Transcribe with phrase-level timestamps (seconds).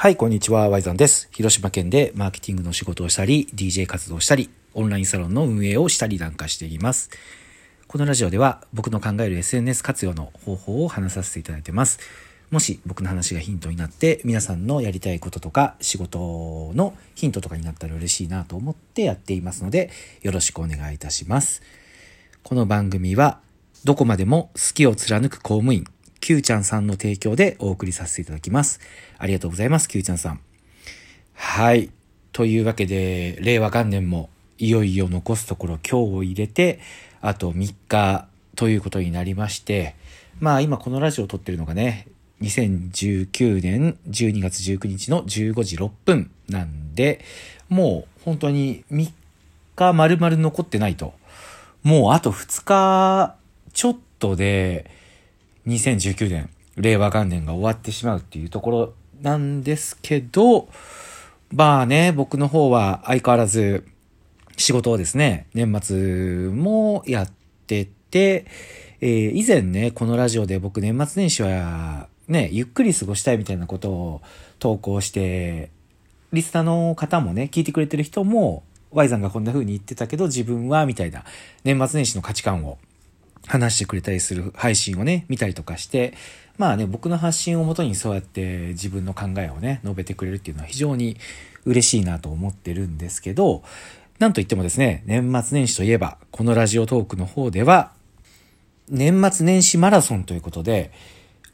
[0.00, 1.28] はい、こんにちは、ワイザンです。
[1.32, 7.10] 広島県でマーケティングの仕事をしたり、DJ 活動したり、オンラインサロンの運営をしたりなんかしています。
[7.88, 11.98] このラジオでは僕の考える SNS 活用の方法を話させていただいてます。
[12.52, 19.90] もし僕の話がヒントになって、皆さんのやりたいこととか仕事のヒントとかになったら嬉しいなと思ってやっていますので、
[20.22, 21.60] よろしくお願いいたします。
[22.44, 23.40] この番組は、
[23.82, 25.88] どこまでも好きを貫く公務員、
[26.20, 28.80] Q ちゃんさんの提供でお送りさせていただきます。
[29.18, 30.40] ありがとうございます、Q ちゃんさん。
[31.34, 31.90] はい。
[32.32, 34.28] というわけで、令和元年も
[34.58, 36.80] いよいよ残すところ今日を入れて、
[37.20, 39.94] あと3日ということになりまして、
[40.40, 42.08] まあ今このラジオを撮ってるのがね、
[42.42, 47.24] 2019年12月19日の15時6分なんで、
[47.68, 49.12] もう本当に3
[49.76, 51.14] 日丸々残ってないと。
[51.82, 53.36] もうあと2日
[53.72, 54.90] ちょっとで、
[55.68, 60.68] 2019年、令和元年が終わってしまうっていうところなんですけど、
[61.52, 63.86] まあね、僕の方は相変わらず
[64.56, 67.32] 仕事をですね、年末もやっ
[67.66, 68.46] てて、
[69.00, 74.22] えー以前ね、このラジオで僕年末年始はね、ゆっくり過ごしたいみたいなことを
[74.58, 75.70] 投稿して、
[76.32, 81.24] リスナーの方もね、聞いてくれてる人も、Y さんがこんな風に言ってたけど自分は、みたいな、
[81.64, 82.78] 年末年始の価値観を
[83.46, 86.14] 話してくれたりする配信をね、見たりとかして、
[86.58, 91.16] まあね、僕の発信をもとにそうやって自分の考えをね、述べてくれるっていうのは非常に
[91.64, 93.62] 嬉しいなと思ってるんですけど、
[94.18, 97.92] なんといってもですね、年末年始といえば、このラジオトークの方では、
[98.88, 100.90] 年末年始マラソンということで、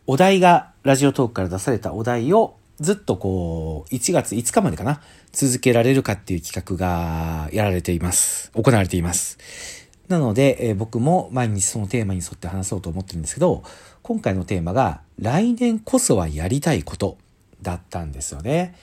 [0.07, 5.01] お題が、ラジオトークから出されたお題をずっとこう、1月5日までかな、
[5.33, 8.51] 続けられるかっていう企画がやられています。
[8.53, 9.84] 行われています。
[10.09, 13.63] なので、えー僕も毎日そのテーマに沿って話そうと思ってるんですけど、
[14.03, 17.17] 今回のテーマが、来年こそはやりたいこと
[17.63, 18.75] だったんですよね。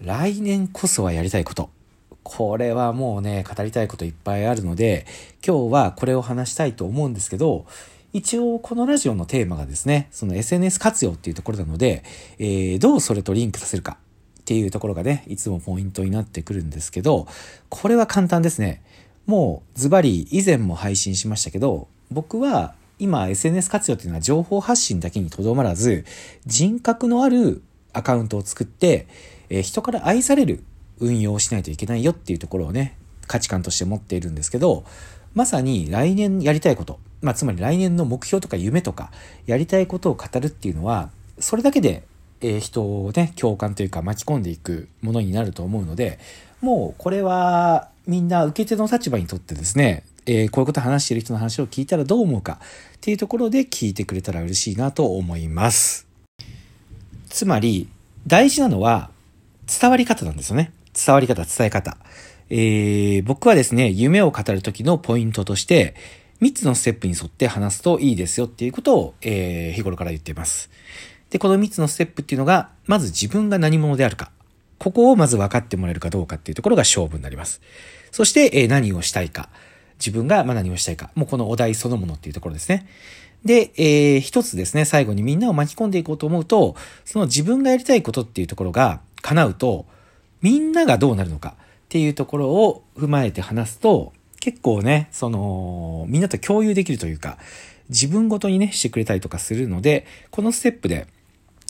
[0.00, 1.70] 来年こそはやりたいこと。
[2.22, 5.06] これはもうね、語りたいこといっぱいあるので、
[5.46, 7.64] 今日はこれを話したいと思うんですけど、
[8.12, 12.04] 一応このラジオのテーマがですね、その SNS 活用っていうところなので、
[12.38, 13.96] えーどうそれとリンクさせるか
[14.40, 17.26] っていうところがね、いつもポイントになってくるんですけど、
[17.68, 18.82] これは簡単ですね。
[19.28, 26.06] もうズバリ以前も配信しましたけど、僕は今 SNS 活用っていうのは情報発信だけにとどまらず、
[26.46, 27.62] 人格のある
[27.92, 29.06] アカウントを作って、
[29.50, 30.64] えー人から愛される
[30.98, 32.96] 運用をしないといけないよっていうところをね、
[33.26, 34.84] 価値観として持っているんですけど、
[35.34, 39.12] まさに来年やりたいこと、まあつまり来年の目標とか夢とか、
[39.44, 42.02] やりたいことを語るっていうのは、それだけで、
[42.40, 46.18] えー人をね、共感というか巻き込んでいくものになると思うので、
[46.60, 52.60] もうこれはみんな受け手の立場にとってですね、えーこういうこと話してる人の話を聞いたらどう思うか
[52.96, 56.06] っていうところで聞いてくれたら嬉しいなと思います。
[57.28, 57.88] つまり、
[58.26, 59.10] 大事なのは
[59.66, 60.72] 伝わり方なんですよね。
[60.94, 61.96] 伝わり方、伝え方。
[62.50, 65.94] えー僕はですね、夢を語る時のポイントとして、
[66.40, 70.70] 3つのステップに沿って話すといいですよっていうことを、えー日頃から言っています。
[71.30, 74.30] で、この3つのステップっていうのが、まず自分が何者であるか。
[74.78, 77.60] ここをまず分かってもらえるかどうかっていうところが勝負になります。
[78.12, 79.50] そして、え何をしたいか。
[79.98, 81.10] 自分がま何をしたいか。
[81.14, 82.86] もうこのお題そのものっていうところですね。
[83.44, 89.86] で、えー一つですね、最後にみんなを巻き込んでいこうと思うと、その自分がやりたいことっていうところが叶うと、
[90.40, 97.38] みんながどうなるのかっていうところを踏まえて話すと、結構ね、その、みんなと共有できるというか、
[97.88, 101.06] 自分ごとにね、してくれたりとかするので、このステップで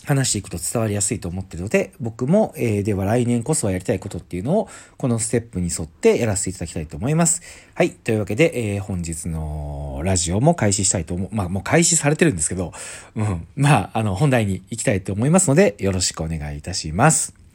[0.04, 7.42] 話していくと伝わりやすいと思ってるので、僕も、えーでは来年こそはやりたいことっていうのを、このステップに沿ってやらせていただきたいと思います。
[7.74, 7.90] はい。
[7.90, 11.28] というわけで、えー本日のラジオも開始したいと思う。
[11.32, 12.72] まあ、もう開始されてるんですけど、
[13.16, 13.46] うん。
[13.56, 17.47] まあ、あの、本題に行きたいと思いますので、よろしくお願いいたします。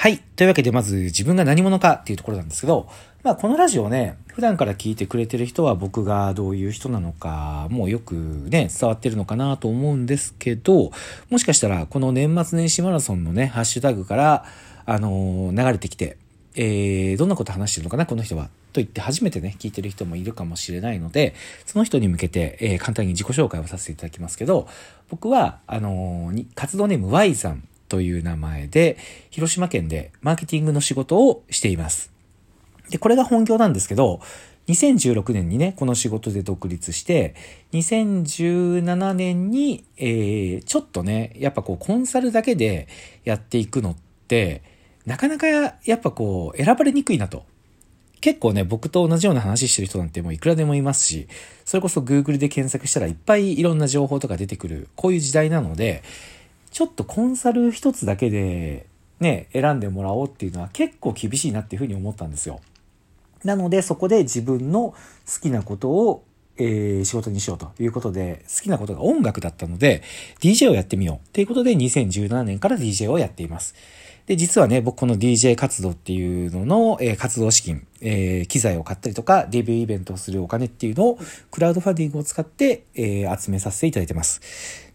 [0.00, 0.18] はい。
[0.36, 2.88] というわけで、まず自分が何者かっていうところなんですけど、
[3.24, 10.92] まあ、このラジオね、普段から聞いてくれてる人は僕がどういう人なのか、もうよくね、伝わってるのかなと思うんですけど、
[11.30, 14.44] もしかしたら、この年末年始マラソンのね、ハッシュタグから、
[14.86, 16.16] あのー流れてきて、
[16.54, 18.44] えー、どんなこと話してるのかな、この人は。
[18.72, 21.34] と言って初めてね、聞いてる人もいるかもしれないので、
[21.66, 24.68] その人に向けて、えー簡単に自己紹介をさせていただきますけど、
[25.10, 28.96] 僕は、あのー活動ネーム Y さんという名前で、
[29.30, 32.10] 広島県でマーケティングの仕事をしています。
[32.90, 34.20] で、これが本業なんですけど、
[34.68, 37.34] 2016年にね、この仕事で独立して、
[37.72, 42.86] 2017年に、えー、ちょっとね、やっぱこう、コンサルだけで
[43.24, 43.96] やっていくのっ
[44.28, 44.62] て、
[45.06, 47.44] なかなかやっぱこう、選ばれにくいなと。
[48.20, 51.28] 結構ね、僕と同じような話してる人なんてもういくらでもいますし、
[51.64, 56.02] それこそ Google で検索したらいっぱいいろんな情報とか出てくる、こういう時代なので、
[56.70, 58.86] ちょっとコンサル一つだけで
[59.20, 62.60] ね、選んでもらおうっていうのは結構厳しいなっていうふうに思ったんですよ。
[63.44, 64.96] なのでそこで自分の好
[65.42, 66.24] きなことを、
[66.56, 70.02] えー、仕事にしようということで、好きなことが音楽だったので、
[70.40, 73.74] DJ をやってみようっていうことで2017年から DJ をやっています。
[74.28, 81.18] で、実はね、僕この DJ 活動っていうのの、えー、活動資金、えー、機材を買ったりとか、デビューイベントをするお金っていうのを、
[81.50, 84.42] クラウドファンディングを使って、えー、集めさせていただいてます。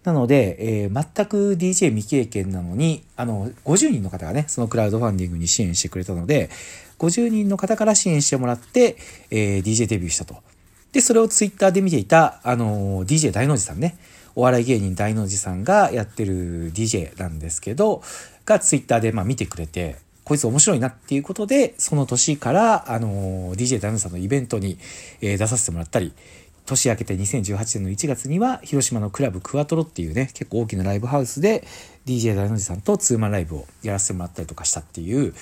[0.04, 6.52] なので、えー、全く DJ 未経験なのに、あの、50人の方がね、そのクラウドファンディングに支援してくれたので、
[7.00, 8.98] 50人の方から支援してもらって、
[9.32, 10.36] えー、DJ デビューしたと。
[10.92, 13.98] で、それをツイッターで見ていた、あの、DJ 大の字さんね、
[14.36, 18.02] お笑い芸人大の字さんがやってる DJ なんですけど、
[18.46, 24.78] がツイッターでま見てくれて、こいつ面白いなっていうことで、その年から、あの、DJ ダムさんのイベントに、
[25.22, 26.14] え、出させてもらったり、
[26.66, 31.66] 年明けて2018年の1月には、広島のクラブクワトロっていうね、結構大きなライブハウスで、
[32.06, 35.34] DJ ダイノジさんとツーマンライブをやらせてもらったりとかしたっていう、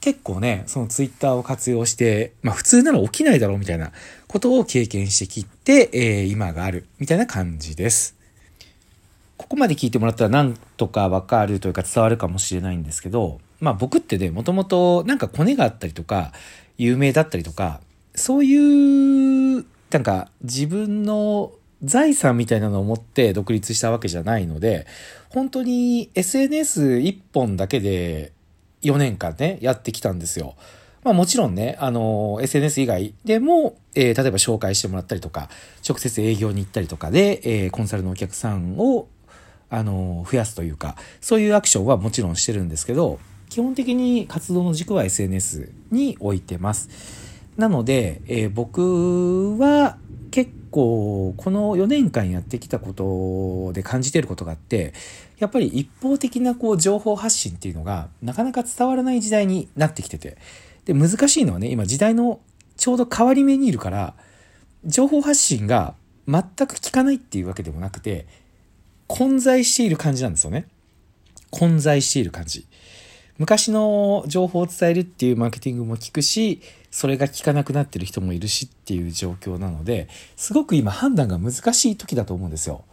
[0.00, 3.92] 結構ね、そのツイッターを活用して、まあ普通なら起きないだろうみたいな
[4.26, 8.19] ことを経験してきて、えー、今があるみたいな感じです。
[9.40, 16.32] ここまで聞いてもらったらなんとかわかるというか伝わるかもしれないんですけど、まあ僕ってね、もともとなんかコネがあったりとか、
[16.76, 17.80] 有名だったりとか、
[18.14, 21.52] そういう、なんか自分の
[21.82, 24.86] 財産みたいなのを持って独立したわけじゃないので、
[25.30, 28.32] 本当に SNS 一本だけで
[28.82, 30.54] 4年間ね、やってきたんですよ。
[31.02, 35.48] まあもちろんね、あの、SNS 以外でも、えー、例えば紹介してもらったりとか、
[35.88, 39.08] 直接営業に行ったりとかで、えー、コンサルのお客さんを
[39.70, 43.18] あの、増やすというか、そういうアクションはもちろんしてるんですけど、
[43.48, 46.88] 基本的に活動の軸は SNS に置いてます。
[47.56, 49.96] なので、えー、僕は
[50.30, 54.94] 結構この4年間やってきたことで感じてることがあって、
[55.38, 60.36] やっぱり一方的なこう情報発信っていうのがなかなか伝わらない時代になってきてて、
[60.84, 62.40] で、難しいのはね、今時代の
[62.76, 64.14] ちょうど変わり目にいるから、
[64.84, 65.94] 情報発信が
[66.26, 68.26] 全く効かないっていうわけでもなくて、
[69.10, 70.68] 混在している感じなんですよね。
[71.50, 72.64] 混在している感じ。
[73.38, 76.62] 昔の情報を伝えるっていうマーケティングも聞くし、
[76.92, 82.84] それが効かなくなってる人もいるしっていう状況なので、すごく今判断が難しい時だと思うんですよ。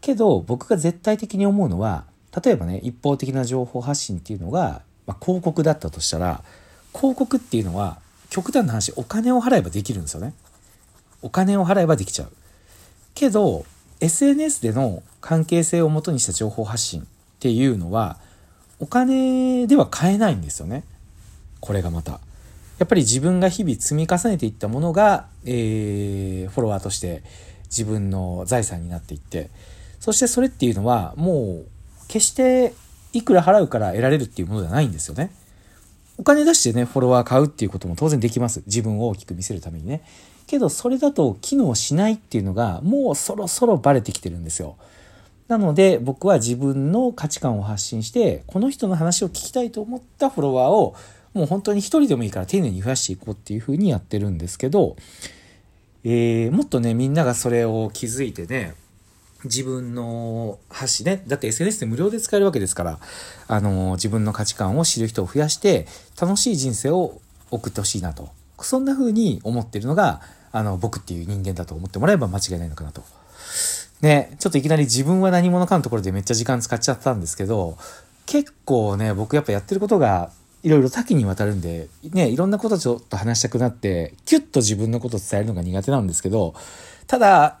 [0.00, 2.06] けど、僕が絶対的に思うのは、
[2.44, 6.42] 例えばね、一方的な情報発信っていうのが、まあ、広告だったとしたら、
[6.92, 8.00] 広告っていうのは、
[8.30, 10.34] 極端な話、お金を払えばできるんですよね。
[11.22, 12.32] お金を払えばできちゃう。
[13.14, 13.64] けど、
[14.00, 17.04] SNS での関係性をもとにした情報発信っ
[17.40, 18.18] ていうのは
[18.78, 20.84] お金では買えないんですよね。
[21.60, 22.20] これがまた。
[22.78, 27.22] やっぱり自分が日々積み重ねていったものが、えー、フォロワーとして
[27.64, 29.48] 自分の財産になっていって、
[29.98, 31.66] そしてそれっていうのはもう
[32.08, 32.74] 決して
[33.14, 35.30] いくら払うから得られるっていうものではないんですよね。
[36.18, 38.62] お金出してね、フォロワー買うっていうことも当然できます。
[38.66, 40.02] 自分を大きく見せるためにね。
[40.46, 44.76] けどそれだと機能しないっていうのがもうそろそろバレてきてるんですよ。
[45.48, 50.96] なので僕は自分の価値観を発信してこの人の話を聞きたいと思ったフォロワーを
[51.34, 54.96] もう本当に一人でもいいから丁寧に増やしていこうっていうふうにやってるんですけど、
[56.02, 58.74] えー、もっとねみんながそれを気づいてね
[59.44, 62.98] 自分の発信ねだって SNS で無料で使えるわけですから
[63.46, 65.86] あの自分の価値観を知る人を増やして
[66.20, 68.30] 楽しい人生を送ってほしいなと
[68.64, 70.20] そんな風に思ってるのが
[70.56, 73.02] あの、僕っていう人間だと思ってもらえば間違いないのかなと。
[74.00, 77.76] ね、ちょっといきなり自分は何者かのところでめっちゃ時間使っちゃったんですけど、
[78.24, 80.30] 結構ね、僕やっぱやってることが
[80.62, 86.54] いろいろ多岐にわたるんで、ね、いろんなことちょっと話したくなって、キュッと自分のことを伝えるのが苦手なんですけど、
[87.06, 87.58] ただ、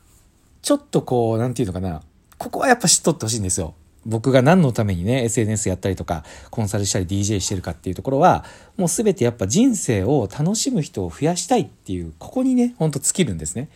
[0.62, 2.00] ちょっとこう、なんていうのかな、
[2.38, 3.74] ここはやっぱ知っとってほしいんですよ。
[4.06, 8.44] 僕が何のためにね、SNS やったりとか、コンサルしたり DJ してるかっていうところは、
[8.76, 13.68] もう全てやっぱ人生を楽しむ人を増やしたいっていう、ここにね、ほんと尽きるんですね。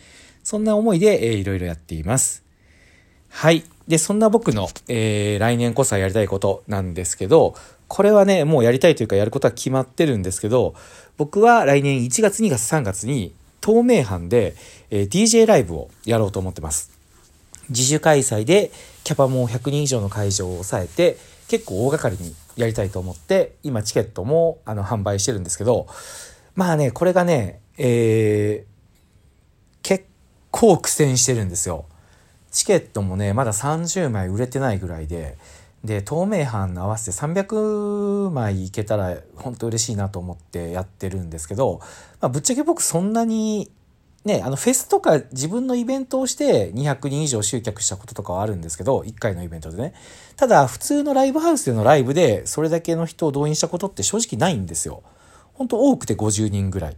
[0.44, 2.44] そんな思いで、えー、いろいろやっています。
[3.28, 3.64] はい。
[3.88, 7.54] で、そんな僕の、えー、来年こそやりたいことなんですけど、
[7.88, 10.74] これはね、もうやりたいというかやることは決まってるんですけど、
[11.16, 13.34] 僕は来年1月、2月、3月に、
[13.64, 14.54] 東名阪で、
[14.90, 16.99] えー、DJ ライブをやろうと思ってます。
[17.70, 18.70] 自主開催で
[19.04, 21.16] キャパも100人以上の会場を抑えて
[21.48, 25.86] 結構大掛かりにやりたいと思って今チケットもあの販売してるんですけど
[26.54, 30.04] まあねこれがね、えー、結
[30.50, 31.86] 構苦戦してるんですよ。
[32.50, 35.38] チケットもねまだ30枚売れてないぐらいで
[35.84, 41.80] で透明版合わせて300枚いけたら本当嬉しいなと思ってやってるんですけど、
[42.20, 43.70] まあ、ぶっちゃけ僕そんなに
[44.24, 49.94] ね、あの、フェスとか自分のイベントをして200人以上集客したこととかはあるんですけど、1回のイベントでね。
[50.36, 55.02] ただ、普通のライブハウスでのライブでそれだけの人を動員したことって正直ないんですよ。
[55.54, 56.96] 本当多くて50人ぐらい。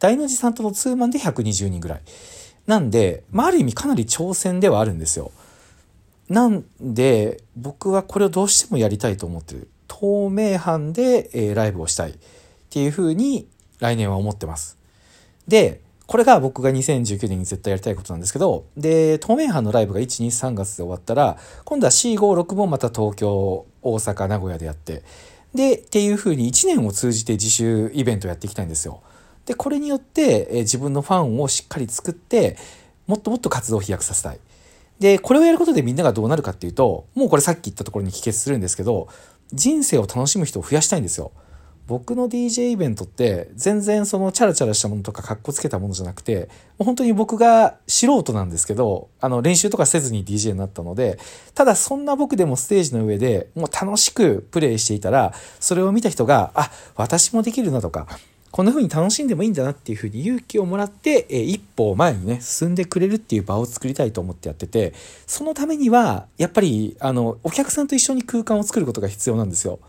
[0.00, 2.00] 大の字さんとのツーマンで120人ぐらい。
[2.66, 5.30] なんで、まあ、ある意味かなり挑戦ではあるんですよ。
[6.28, 9.68] なんで、僕はこれをどうしてもやりたいと思ってる。
[9.86, 12.14] 透明版で、えー、ライブをしたいっ
[12.70, 13.46] ていうふうに
[13.78, 14.78] 来年は思ってます。
[15.46, 15.83] で、
[16.14, 25.02] これが僕が2019年に絶対やりたいことなんですけど、で、透明版のライブが1、2、3月で終わったら、今度は C5、6もまた東京、大阪、名古屋でやって、
[25.56, 29.02] で、っていうふうに1年を通じて自主イベントやっていきたいんですよ。
[29.44, 32.58] で、これによって、え自分のファンをしっかり作って、
[33.08, 34.38] もっともっと活動を飛躍させたい。
[35.00, 39.08] で、これをやることでみんながどうなるかっていうと、もうこれさっき言ったところに帰結するんですけど、
[39.52, 41.32] 人生を楽しむ人を増やしたいんですよ。
[41.86, 46.48] 僕の DJ イベントって全然そのチャラチャラしたものとかかっこつけたものじゃなくて、
[46.78, 51.18] 本当に僕が素人なんですけど、あの練習とかせずに DJ になったので、
[51.54, 58.06] ただそんな僕でもステージの上でもう楽しくプレイしていたら、それを見た人が、あ、私もできるなとか、
[58.50, 64.94] こんな風に楽しんでもいいんだなっていう風に勇気をもらって、え一歩前にね、進んでくれるっていう場を作りたいと思ってやってて、
[65.26, 69.80] そのためには、やっぱり、あの、お客さんと一緒に空間を作ることが必要なんですよ。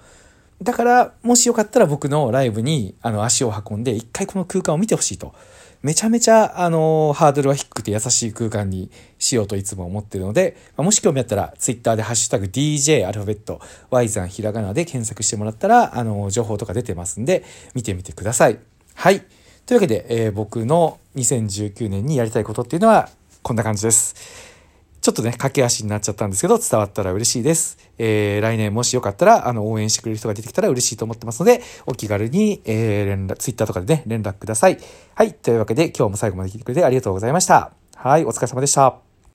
[0.62, 5.34] だから、もしよかったら僕のライブに、あの、足を運んで、一回この空間を見てほしいと。
[5.82, 13.60] めちゃめちゃ、あの、ハードルは低くて優しい空間にしようといつも思ってるので、もし興味あったら、ツイッターでハッシュタグ DJ アルファベット、
[13.92, 17.44] Y ザンひらがなで検索してもらったら、あの、情報とか出てますんで、
[17.76, 18.58] 見てみてください。
[18.96, 19.24] はい。
[19.66, 23.10] というわけで、えー、僕の2019年にやりたいことっていうのは、
[23.44, 24.55] こんな感じです。
[25.06, 27.78] ちょっとね、駆け足になっちゃったんですけど、伝わったら嬉しいです。
[28.00, 34.80] えー、来年もしよかったら、あの、応援してくれる人が出てきたら嬉しいと思ってますので、お気軽に、えー、連絡、ツイッターとかでね、連絡ください。
[35.14, 35.36] はい。
[35.36, 37.74] というわけで、今日も最後まで聞いてくれてありがとうございました。
[37.94, 38.26] はい。
[38.26, 39.05] お疲れ様でした。